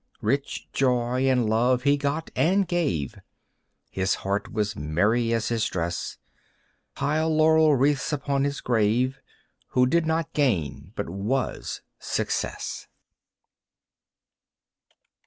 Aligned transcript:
Rich 0.23 0.67
joy 0.73 1.27
and 1.29 1.47
love 1.47 1.83
he 1.83 1.95
got 1.95 2.31
and 2.35 2.67
gave; 2.67 3.19
His 3.91 4.15
heart 4.25 4.51
was 4.51 4.75
merry 4.75 5.31
as 5.31 5.49
his 5.49 5.63
dress; 5.67 6.17
Pile 6.95 7.29
laurel 7.29 7.75
wreaths 7.75 8.11
upon 8.11 8.43
his 8.43 8.61
grave 8.61 9.19
Who 9.67 9.85
did 9.85 10.07
not 10.07 10.33
gain, 10.33 10.91
but 10.95 11.07
was, 11.07 11.83
success! 11.99 12.87